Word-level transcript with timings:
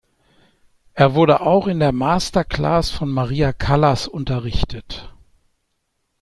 Er 0.95 1.13
wurde 1.13 1.41
auch 1.41 1.67
in 1.67 1.79
der 1.79 1.91
Master-Class 1.91 2.89
von 2.89 3.07
Maria 3.09 3.53
Callas 3.53 4.07
unterrichtet. 4.07 5.13